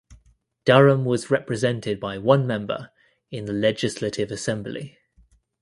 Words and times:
Durham 0.65 1.05
was 1.05 1.29
represented 1.29 1.99
by 1.99 2.17
one 2.17 2.47
member 2.47 2.89
in 3.29 3.45
the 3.45 3.53
Legislative 3.53 4.31
Assembly. 4.31 4.97